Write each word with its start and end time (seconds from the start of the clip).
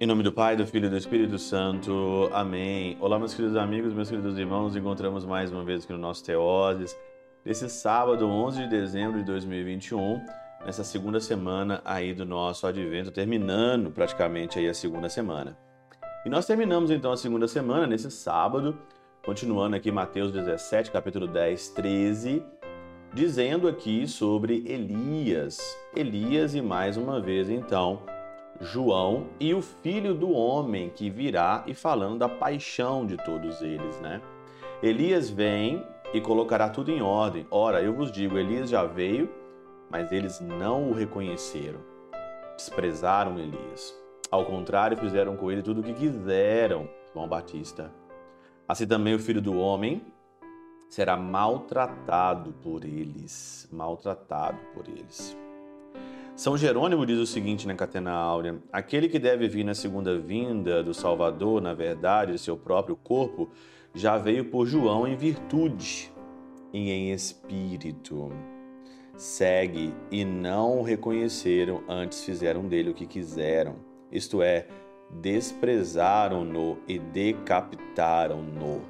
Em 0.00 0.06
nome 0.06 0.22
do 0.22 0.32
Pai, 0.32 0.54
do 0.54 0.64
Filho 0.64 0.86
e 0.86 0.88
do 0.88 0.96
Espírito 0.96 1.36
Santo. 1.40 2.30
Amém. 2.32 2.96
Olá, 3.00 3.18
meus 3.18 3.34
queridos 3.34 3.56
amigos, 3.56 3.92
meus 3.92 4.08
queridos 4.08 4.38
irmãos. 4.38 4.76
Encontramos 4.76 5.24
mais 5.24 5.50
uma 5.50 5.64
vez 5.64 5.82
aqui 5.82 5.92
no 5.92 5.98
nosso 5.98 6.24
Teoses. 6.24 6.96
Nesse 7.44 7.68
sábado, 7.68 8.24
11 8.24 8.62
de 8.62 8.68
dezembro 8.68 9.18
de 9.18 9.24
2021, 9.24 10.24
nessa 10.64 10.84
segunda 10.84 11.18
semana 11.18 11.82
aí 11.84 12.14
do 12.14 12.24
nosso 12.24 12.64
advento, 12.64 13.10
terminando 13.10 13.90
praticamente 13.90 14.60
aí 14.60 14.68
a 14.68 14.74
segunda 14.74 15.08
semana. 15.08 15.58
E 16.24 16.30
nós 16.30 16.46
terminamos 16.46 16.92
então 16.92 17.10
a 17.10 17.16
segunda 17.16 17.48
semana 17.48 17.84
nesse 17.84 18.08
sábado, 18.08 18.78
continuando 19.28 19.76
aqui 19.76 19.92
Mateus 19.92 20.32
17, 20.32 20.90
capítulo 20.90 21.26
10, 21.26 21.68
13, 21.68 22.42
dizendo 23.12 23.68
aqui 23.68 24.08
sobre 24.08 24.64
Elias. 24.66 25.58
Elias 25.94 26.54
e 26.54 26.62
mais 26.62 26.96
uma 26.96 27.20
vez 27.20 27.50
então 27.50 28.00
João 28.58 29.26
e 29.38 29.52
o 29.52 29.60
filho 29.60 30.14
do 30.14 30.30
homem 30.30 30.88
que 30.88 31.10
virá 31.10 31.62
e 31.66 31.74
falando 31.74 32.16
da 32.16 32.26
paixão 32.26 33.04
de 33.04 33.18
todos 33.18 33.60
eles, 33.60 34.00
né? 34.00 34.22
Elias 34.82 35.28
vem 35.28 35.86
e 36.14 36.22
colocará 36.22 36.70
tudo 36.70 36.90
em 36.90 37.02
ordem. 37.02 37.46
Ora, 37.50 37.82
eu 37.82 37.92
vos 37.92 38.10
digo, 38.10 38.38
Elias 38.38 38.70
já 38.70 38.86
veio, 38.86 39.28
mas 39.90 40.10
eles 40.10 40.40
não 40.40 40.88
o 40.88 40.94
reconheceram. 40.94 41.80
Desprezaram 42.56 43.38
Elias. 43.38 43.94
Ao 44.30 44.46
contrário, 44.46 44.96
fizeram 44.96 45.36
com 45.36 45.52
ele 45.52 45.60
tudo 45.62 45.82
o 45.82 45.84
que 45.84 45.92
quiseram. 45.92 46.88
João 47.12 47.28
Batista. 47.28 47.92
Assim 48.68 48.86
também 48.86 49.14
o 49.14 49.18
filho 49.18 49.40
do 49.40 49.58
homem 49.58 50.02
será 50.90 51.16
maltratado 51.16 52.52
por 52.62 52.84
eles. 52.84 53.66
Maltratado 53.72 54.58
por 54.74 54.86
eles. 54.86 55.34
São 56.36 56.56
Jerônimo 56.56 57.06
diz 57.06 57.18
o 57.18 57.26
seguinte 57.26 57.66
na 57.66 57.74
Catena 57.74 58.12
Áurea: 58.12 58.62
aquele 58.70 59.08
que 59.08 59.18
deve 59.18 59.48
vir 59.48 59.64
na 59.64 59.74
segunda 59.74 60.18
vinda 60.18 60.84
do 60.84 60.92
Salvador, 60.92 61.62
na 61.62 61.72
verdade, 61.72 62.32
de 62.32 62.38
seu 62.38 62.56
próprio 62.56 62.94
corpo, 62.94 63.48
já 63.94 64.18
veio 64.18 64.44
por 64.44 64.66
João 64.66 65.08
em 65.08 65.16
virtude 65.16 66.12
e 66.72 66.90
em 66.90 67.10
espírito. 67.10 68.30
Segue 69.16 69.92
e 70.12 70.24
não 70.24 70.78
o 70.78 70.82
reconheceram, 70.82 71.82
antes 71.88 72.22
fizeram 72.22 72.68
dele 72.68 72.90
o 72.90 72.94
que 72.94 73.04
quiseram, 73.04 73.76
isto 74.12 74.40
é, 74.40 74.68
desprezaram-no 75.10 76.78
e 76.86 76.98
decapitaram-no. 76.98 78.82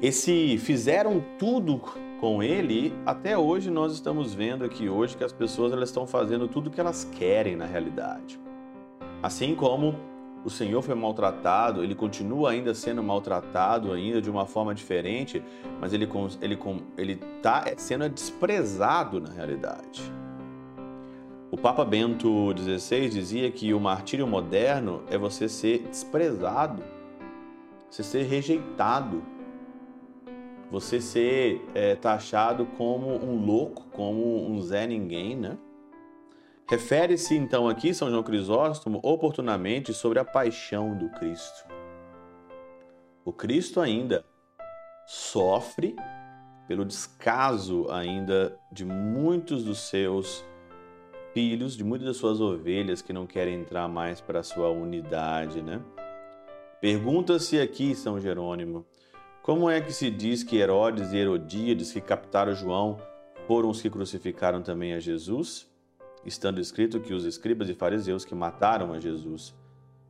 Esse 0.00 0.58
fizeram 0.58 1.24
tudo 1.38 1.80
com 2.20 2.42
ele, 2.42 2.94
até 3.04 3.36
hoje 3.36 3.70
nós 3.70 3.92
estamos 3.92 4.34
vendo 4.34 4.64
aqui 4.64 4.88
hoje 4.88 5.16
que 5.16 5.24
as 5.24 5.32
pessoas 5.32 5.72
elas 5.72 5.88
estão 5.88 6.06
fazendo 6.06 6.48
tudo 6.48 6.68
o 6.68 6.70
que 6.70 6.80
elas 6.80 7.04
querem 7.04 7.56
na 7.56 7.66
realidade. 7.66 8.38
Assim 9.22 9.54
como 9.54 9.94
o 10.44 10.50
Senhor 10.50 10.80
foi 10.80 10.94
maltratado, 10.94 11.82
ele 11.82 11.94
continua 11.94 12.50
ainda 12.50 12.74
sendo 12.74 13.02
maltratado 13.02 13.92
ainda 13.92 14.22
de 14.22 14.30
uma 14.30 14.46
forma 14.46 14.74
diferente, 14.74 15.42
mas 15.80 15.92
ele 15.92 16.08
ele 16.40 16.58
ele 16.96 17.20
está 17.36 17.64
sendo 17.76 18.08
desprezado 18.08 19.20
na 19.20 19.30
realidade. 19.30 20.12
O 21.50 21.56
Papa 21.56 21.84
Bento 21.84 22.52
XVI 22.56 23.08
dizia 23.08 23.50
que 23.50 23.72
o 23.72 23.80
martírio 23.80 24.26
moderno 24.26 25.04
é 25.10 25.16
você 25.16 25.48
ser 25.48 25.86
desprezado, 25.88 26.82
você 27.90 28.02
ser 28.02 28.24
rejeitado 28.24 29.22
você 30.70 31.00
ser 31.00 31.64
é, 31.74 31.94
taxado 31.94 32.66
como 32.76 33.08
um 33.24 33.44
louco, 33.44 33.86
como 33.92 34.48
um 34.50 34.60
Zé 34.60 34.86
Ninguém, 34.86 35.36
né? 35.36 35.56
Refere-se 36.68 37.36
então 37.36 37.68
aqui, 37.68 37.94
São 37.94 38.10
João 38.10 38.24
Crisóstomo, 38.24 39.00
oportunamente 39.02 39.94
sobre 39.94 40.18
a 40.18 40.24
paixão 40.24 40.96
do 40.98 41.08
Cristo. 41.10 41.64
O 43.24 43.32
Cristo 43.32 43.80
ainda 43.80 44.24
sofre 45.06 45.94
pelo 46.66 46.84
descaso 46.84 47.88
ainda 47.88 48.58
de 48.72 48.84
muitos 48.84 49.62
dos 49.62 49.78
seus 49.88 50.44
filhos, 51.36 51.76
de 51.76 51.84
muitas 51.84 52.08
das 52.08 52.16
suas 52.16 52.40
ovelhas 52.40 53.02
que 53.02 53.12
não 53.12 53.26
querem 53.26 53.60
entrar 53.60 53.86
mais 53.88 54.22
para 54.22 54.40
a 54.40 54.42
sua 54.42 54.70
unidade, 54.70 55.60
né? 55.60 55.82
Pergunta-se 56.80 57.60
aqui, 57.60 57.94
São 57.94 58.18
Jerônimo, 58.18 58.86
como 59.42 59.68
é 59.68 59.78
que 59.82 59.92
se 59.92 60.10
diz 60.10 60.42
que 60.42 60.56
Herodes 60.56 61.12
e 61.12 61.18
Herodíades, 61.18 61.92
que 61.92 62.00
captaram 62.00 62.54
João, 62.54 62.96
foram 63.46 63.68
os 63.68 63.82
que 63.82 63.90
crucificaram 63.90 64.62
também 64.62 64.94
a 64.94 64.98
Jesus? 64.98 65.70
Estando 66.24 66.58
escrito 66.58 67.00
que 67.00 67.12
os 67.12 67.26
escribas 67.26 67.68
e 67.68 67.74
fariseus 67.74 68.24
que 68.24 68.34
mataram 68.34 68.94
a 68.94 68.98
Jesus. 68.98 69.54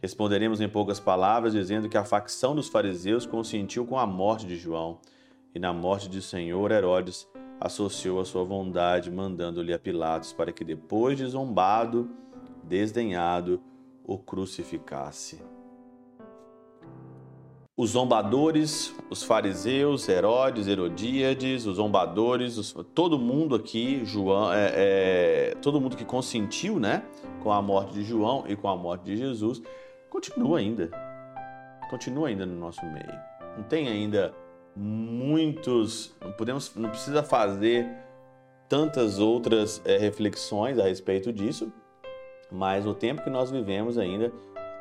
Responderemos 0.00 0.60
em 0.60 0.68
poucas 0.68 0.98
palavras, 0.98 1.52
dizendo 1.52 1.88
que 1.88 1.96
a 1.96 2.04
facção 2.04 2.52
dos 2.52 2.66
fariseus 2.66 3.26
consentiu 3.26 3.86
com 3.86 3.96
a 3.96 4.08
morte 4.08 4.44
de 4.44 4.56
João, 4.56 4.98
e 5.54 5.60
na 5.60 5.72
morte 5.72 6.08
de 6.08 6.20
Senhor 6.20 6.72
Herodes 6.72 7.28
associou 7.64 8.20
a 8.20 8.24
sua 8.24 8.44
vontade, 8.44 9.10
mandando-lhe 9.10 9.72
a 9.72 9.78
Pilatos 9.78 10.32
para 10.32 10.52
que, 10.52 10.64
depois 10.64 11.16
de 11.16 11.26
zombado, 11.26 12.10
desdenhado, 12.64 13.60
o 14.04 14.18
crucificasse 14.18 15.40
os 17.76 17.90
zombadores, 17.90 18.94
os 19.08 19.22
fariseus, 19.22 20.08
Herodes, 20.08 20.68
Herodíades, 20.68 21.66
os 21.66 21.76
zombadores, 21.76 22.58
os, 22.58 22.72
todo 22.94 23.18
mundo 23.18 23.54
aqui, 23.54 24.04
João, 24.04 24.52
é, 24.52 24.72
é, 24.74 25.54
todo 25.62 25.80
mundo 25.80 25.96
que 25.96 26.04
consentiu, 26.04 26.78
né, 26.78 27.02
com 27.42 27.50
a 27.50 27.62
morte 27.62 27.94
de 27.94 28.04
João 28.04 28.44
e 28.46 28.54
com 28.54 28.68
a 28.68 28.76
morte 28.76 29.04
de 29.06 29.16
Jesus, 29.16 29.62
continua 30.10 30.58
ainda, 30.58 30.90
continua 31.88 32.28
ainda 32.28 32.44
no 32.44 32.54
nosso 32.54 32.84
meio. 32.84 33.20
Não 33.56 33.64
tem 33.64 33.88
ainda 33.88 34.34
muitos, 34.74 36.14
não 36.20 36.32
podemos, 36.32 36.74
não 36.74 36.88
precisa 36.88 37.22
fazer 37.22 37.86
tantas 38.68 39.18
outras 39.18 39.82
é, 39.84 39.98
reflexões 39.98 40.78
a 40.78 40.84
respeito 40.84 41.32
disso, 41.32 41.72
mas 42.50 42.84
no 42.84 42.94
tempo 42.94 43.22
que 43.22 43.30
nós 43.30 43.50
vivemos 43.50 43.98
ainda 43.98 44.32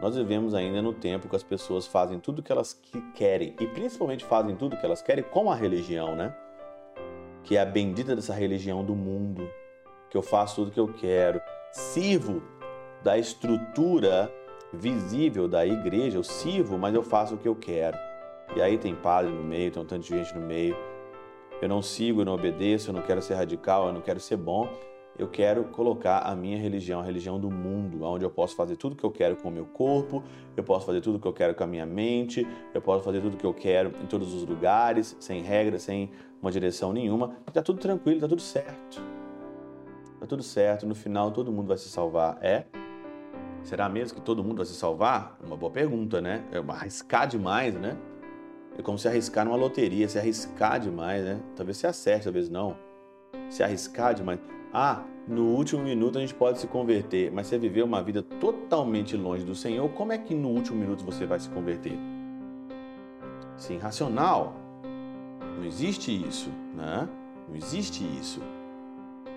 nós 0.02 0.16
vivemos 0.16 0.56
ainda 0.56 0.82
no 0.82 0.94
tempo 0.94 1.30
que 1.30 1.36
as 1.36 1.44
pessoas 1.44 1.86
fazem 1.86 2.20
tudo 2.20 2.40
o 2.40 2.44
que 2.44 2.52
elas 2.52 2.80
querem 3.14 3.56
e 3.60 3.68
principalmente 3.68 4.26
fazem 4.26 4.56
tudo 4.56 4.76
o 4.76 4.80
que 4.80 4.84
elas 4.84 5.00
querem 5.00 5.24
com 5.24 5.52
a 5.52 5.56
religião, 5.56 6.16
né? 6.16 6.36
Que 7.44 7.56
é 7.56 7.62
a 7.62 7.66
bendita 7.66 8.16
dessa 8.16 8.34
religião 8.34 8.84
do 8.84 8.96
mundo, 8.96 9.48
que 10.10 10.18
eu 10.18 10.24
faço 10.24 10.56
tudo 10.56 10.70
o 10.70 10.72
que 10.72 10.80
eu 10.80 10.92
quero, 10.92 11.40
sirvo 11.72 12.42
da 13.04 13.16
estrutura 13.16 14.32
visível 14.74 15.48
da 15.48 15.68
igreja, 15.68 16.18
eu 16.18 16.24
sirvo, 16.24 16.80
mas 16.80 16.96
eu 16.96 17.04
faço 17.04 17.36
o 17.36 17.38
que 17.38 17.48
eu 17.48 17.56
quero. 17.56 17.98
E 18.56 18.62
aí 18.62 18.78
tem 18.78 18.94
padre 18.94 19.32
no 19.32 19.44
meio, 19.44 19.72
tem 19.72 19.82
um 19.82 19.86
tanto 19.86 20.04
de 20.04 20.10
gente 20.10 20.36
no 20.36 20.42
meio. 20.42 20.76
Eu 21.62 21.70
não 21.70 21.82
sigo, 21.82 22.22
eu 22.22 22.26
não 22.26 22.34
obedeço, 22.34 22.90
eu 22.90 22.94
não 22.94 23.02
quero 23.02 23.22
ser 23.22 23.36
radical, 23.36 23.88
eu 23.88 23.94
não 23.94 24.02
quero 24.02 24.20
ser 24.20 24.36
bom, 24.36 24.68
eu 25.18 25.28
quero 25.28 25.66
colocar 25.66 26.20
a 26.20 26.36
minha 26.36 26.58
religião, 26.58 27.00
a 27.00 27.04
religião 27.04 27.40
do 27.40 27.52
mundo, 27.52 28.04
onde 28.04 28.26
eu 28.26 28.30
posso 28.30 28.56
fazer 28.56 28.76
tudo 28.76 28.96
que 28.96 29.04
eu 29.04 29.12
quero 29.12 29.36
com 29.36 29.50
o 29.50 29.52
meu 29.52 29.66
corpo, 29.66 30.24
eu 30.58 30.64
posso 30.64 30.86
fazer 30.86 31.02
tudo 31.02 31.20
que 31.20 31.28
eu 31.28 31.34
quero 31.34 31.54
com 31.54 31.64
a 31.64 31.68
minha 31.68 31.86
mente, 31.86 32.48
eu 32.74 32.82
posso 32.82 33.04
fazer 33.04 33.22
tudo 33.22 33.38
que 33.38 33.46
eu 33.46 33.54
quero 33.54 33.94
em 34.02 34.08
todos 34.08 34.34
os 34.34 34.44
lugares, 34.44 35.16
sem 35.20 35.44
regra, 35.44 35.78
sem 35.78 36.10
uma 36.42 36.52
direção 36.52 36.92
nenhuma. 36.92 37.36
Tá 37.54 37.62
tudo 37.62 37.80
tranquilo, 37.80 38.20
tá 38.20 38.28
tudo 38.28 38.42
certo. 38.42 39.02
Tá 40.20 40.26
tudo 40.26 40.44
certo, 40.44 40.88
no 40.88 40.96
final 40.96 41.32
todo 41.32 41.52
mundo 41.52 41.68
vai 41.68 41.78
se 41.78 41.90
salvar. 41.90 42.38
É? 42.42 42.66
Será 43.64 43.88
mesmo 43.88 44.18
que 44.18 44.26
todo 44.26 44.44
mundo 44.44 44.58
vai 44.58 44.66
se 44.66 44.74
salvar? 44.74 45.38
Uma 45.46 45.56
boa 45.56 45.72
pergunta, 45.72 46.20
né? 46.20 46.44
É 46.52 46.58
arriscar 46.72 47.28
demais, 47.28 47.76
né? 47.76 47.96
É 48.82 48.84
como 48.84 48.98
se 48.98 49.08
arriscar 49.08 49.46
numa 49.46 49.56
loteria, 49.56 50.10
se 50.10 50.18
arriscar 50.18 50.80
demais, 50.80 51.24
né? 51.24 51.40
Talvez 51.56 51.78
se 51.78 51.86
acerte, 51.86 52.24
talvez 52.24 52.50
não. 52.50 52.76
Se 53.48 53.62
arriscar 53.62 54.16
demais. 54.16 54.40
Ah, 54.74 55.04
no 55.28 55.50
último 55.50 55.84
minuto 55.84 56.18
a 56.18 56.22
gente 56.22 56.34
pode 56.34 56.58
se 56.58 56.66
converter, 56.66 57.32
mas 57.32 57.46
você 57.46 57.60
viveu 57.60 57.86
uma 57.86 58.02
vida 58.02 58.24
totalmente 58.24 59.16
longe 59.16 59.46
do 59.46 59.54
Senhor, 59.54 59.88
como 59.90 60.14
é 60.14 60.18
que 60.18 60.34
no 60.34 60.50
último 60.50 60.80
minuto 60.80 61.06
você 61.06 61.28
vai 61.28 61.40
se 61.40 61.48
converter? 61.50 61.94
Sim, 63.56 63.78
racional. 63.78 64.56
Não 65.58 65.64
existe 65.64 66.12
isso, 66.12 66.50
né? 66.74 67.08
Não 67.48 67.56
existe 67.56 68.04
isso. 68.20 68.42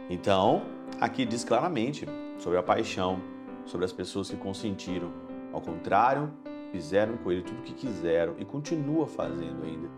Então, 0.08 0.62
aqui 0.99 1.26
diz 1.26 1.44
claramente 1.44 2.06
sobre 2.38 2.58
a 2.58 2.62
paixão, 2.62 3.20
sobre 3.67 3.85
as 3.85 3.93
pessoas 3.93 4.31
que 4.31 4.38
consentiram. 4.38 5.12
Ao 5.52 5.61
contrário, 5.61 6.32
fizeram 6.75 7.17
com 7.19 7.31
ele 7.31 7.43
tudo 7.43 7.61
o 7.61 7.62
que 7.62 7.73
quiseram 7.73 8.35
e 8.37 8.44
continua 8.44 9.06
fazendo 9.06 9.62
ainda 9.62 9.88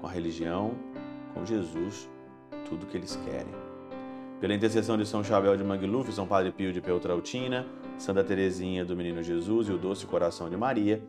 com 0.00 0.06
a 0.08 0.10
religião, 0.10 0.72
com 1.32 1.46
Jesus, 1.46 2.10
tudo 2.68 2.82
o 2.82 2.86
que 2.86 2.96
eles 2.96 3.14
querem. 3.24 3.54
Pela 4.40 4.52
intercessão 4.52 4.98
de 4.98 5.06
São 5.06 5.22
Chabel 5.22 5.56
de 5.56 5.62
Mangluf, 5.62 6.10
São 6.12 6.26
Padre 6.26 6.50
Pio 6.50 6.72
de 6.72 6.80
Peltrautina, 6.80 7.64
Santa 7.96 8.24
Teresinha 8.24 8.84
do 8.84 8.96
Menino 8.96 9.22
Jesus 9.22 9.68
e 9.68 9.72
o 9.72 9.78
Doce 9.78 10.06
Coração 10.06 10.50
de 10.50 10.56
Maria, 10.56 11.00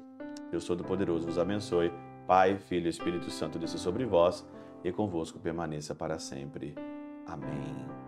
Deus 0.52 0.64
Todo-Poderoso 0.64 1.26
vos 1.26 1.40
abençoe. 1.40 1.92
Pai, 2.28 2.60
Filho 2.60 2.86
e 2.86 2.90
Espírito 2.90 3.32
Santo 3.32 3.58
desça 3.58 3.80
sobre 3.80 4.06
vós 4.06 4.48
e 4.84 4.92
convosco 4.92 5.40
permaneça 5.40 5.96
para 5.96 6.20
sempre. 6.20 6.76
Amém. 7.26 8.05